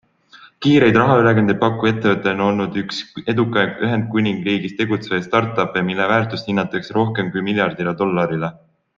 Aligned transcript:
Kiireid 0.65 0.95
rahaülekandeid 0.99 1.57
pakkuv 1.63 1.89
ettevõte 1.89 2.31
on 2.35 2.39
olnud 2.45 2.79
üks 2.81 3.01
edukamaid 3.33 3.83
Ühendkuningriigis 3.87 4.73
tegutsevaid 4.79 5.27
start-uppe, 5.27 5.83
mille 5.91 6.07
väärtust 6.13 6.49
hinnatakse 6.53 6.97
rohkem 6.97 7.29
kui 7.37 7.45
miljardile 7.51 7.95
dollarile. 8.01 8.51